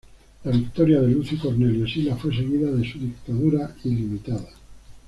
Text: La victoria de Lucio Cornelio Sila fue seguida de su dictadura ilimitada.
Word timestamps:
La 0.45 0.49
victoria 0.51 0.99
de 0.99 1.05
Lucio 1.09 1.37
Cornelio 1.37 1.87
Sila 1.87 2.15
fue 2.15 2.35
seguida 2.35 2.71
de 2.71 2.91
su 2.91 2.97
dictadura 2.97 3.75
ilimitada. 3.83 4.49